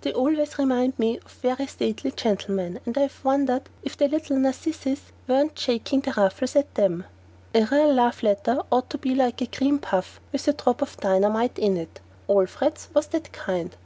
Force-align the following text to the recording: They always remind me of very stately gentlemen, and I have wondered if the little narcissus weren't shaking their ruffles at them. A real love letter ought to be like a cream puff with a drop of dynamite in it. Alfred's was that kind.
They 0.00 0.12
always 0.12 0.58
remind 0.58 0.98
me 0.98 1.18
of 1.24 1.30
very 1.30 1.68
stately 1.68 2.10
gentlemen, 2.10 2.80
and 2.84 2.98
I 2.98 3.02
have 3.02 3.20
wondered 3.24 3.68
if 3.84 3.96
the 3.96 4.08
little 4.08 4.36
narcissus 4.36 5.12
weren't 5.28 5.56
shaking 5.56 6.00
their 6.00 6.14
ruffles 6.14 6.56
at 6.56 6.74
them. 6.74 7.04
A 7.54 7.66
real 7.66 7.94
love 7.94 8.20
letter 8.24 8.58
ought 8.72 8.90
to 8.90 8.98
be 8.98 9.14
like 9.14 9.40
a 9.40 9.46
cream 9.46 9.78
puff 9.78 10.18
with 10.32 10.48
a 10.48 10.52
drop 10.54 10.82
of 10.82 10.96
dynamite 10.96 11.56
in 11.56 11.76
it. 11.76 12.00
Alfred's 12.28 12.88
was 12.94 13.06
that 13.10 13.30
kind. 13.30 13.70